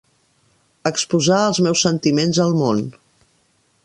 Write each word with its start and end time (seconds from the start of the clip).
Exposar 0.89 1.41
els 1.49 1.59
meus 1.67 1.83
sentiments 1.87 2.39
al 2.47 2.57
món 2.63 2.81